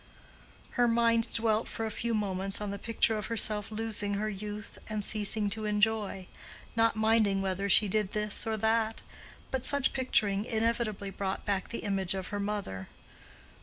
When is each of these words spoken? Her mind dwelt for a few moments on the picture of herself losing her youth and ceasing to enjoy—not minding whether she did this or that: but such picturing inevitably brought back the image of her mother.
Her 0.81 0.87
mind 0.87 1.31
dwelt 1.31 1.67
for 1.67 1.85
a 1.85 1.91
few 1.91 2.15
moments 2.15 2.59
on 2.59 2.71
the 2.71 2.79
picture 2.79 3.19
of 3.19 3.27
herself 3.27 3.69
losing 3.69 4.15
her 4.15 4.31
youth 4.31 4.79
and 4.89 5.05
ceasing 5.05 5.47
to 5.51 5.65
enjoy—not 5.65 6.95
minding 6.95 7.39
whether 7.39 7.69
she 7.69 7.87
did 7.87 8.13
this 8.13 8.47
or 8.47 8.57
that: 8.57 9.03
but 9.51 9.63
such 9.63 9.93
picturing 9.93 10.43
inevitably 10.45 11.11
brought 11.11 11.45
back 11.45 11.69
the 11.69 11.83
image 11.83 12.15
of 12.15 12.29
her 12.29 12.39
mother. 12.39 12.87